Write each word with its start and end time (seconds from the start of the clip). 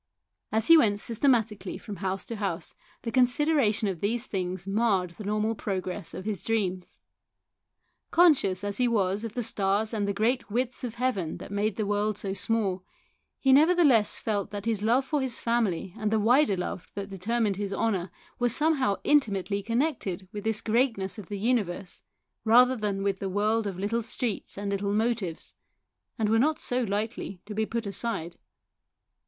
As 0.51 0.65
he 0.65 0.77
went 0.79 0.99
systematically 0.99 1.77
from 1.77 1.97
house 1.97 2.25
to 2.25 2.37
house 2.37 2.73
the 3.03 3.11
consideration 3.11 3.87
of 3.87 4.01
these 4.01 4.25
things 4.25 4.65
marred 4.65 5.11
the 5.11 5.23
normal 5.23 5.53
progress 5.53 6.15
of 6.15 6.25
his 6.25 6.43
dreams. 6.43 6.97
Conscious 8.09 8.63
as 8.63 8.79
he 8.79 8.87
was 8.87 9.23
of 9.23 9.35
the 9.35 9.43
stars 9.43 9.93
and 9.93 10.07
the 10.07 10.11
great 10.11 10.49
widths 10.49 10.83
of 10.83 10.95
heaven 10.95 11.37
that 11.37 11.51
made 11.51 11.75
the 11.75 11.85
world 11.85 12.17
so 12.17 12.33
small, 12.33 12.83
he 13.37 13.53
nevertheless 13.53 14.17
felt 14.17 14.49
that 14.49 14.65
his 14.65 14.81
love 14.81 15.05
for 15.05 15.21
his 15.21 15.39
family 15.39 15.93
and 15.95 16.09
the 16.09 16.19
wider 16.19 16.57
love 16.57 16.91
that 16.95 17.09
deter 17.09 17.39
mined 17.39 17.57
his 17.57 17.71
honour 17.71 18.09
were 18.39 18.49
somehow 18.49 18.95
intimately 19.03 19.61
connected 19.61 20.27
with 20.31 20.43
this 20.45 20.61
greatness 20.61 21.19
of 21.19 21.27
the 21.27 21.37
universe 21.37 22.01
rather 22.43 22.75
than 22.75 23.03
with 23.03 23.19
the 23.19 23.29
world 23.29 23.67
of 23.67 23.77
little 23.77 24.01
streets 24.01 24.57
and 24.57 24.71
little 24.71 24.93
motives, 24.95 25.53
and 26.17 26.27
so 26.27 26.31
were 26.31 26.39
not 26.39 26.71
lightly 26.89 27.39
to 27.45 27.53
be 27.53 27.67
put 27.67 27.85
aside. 27.85 28.35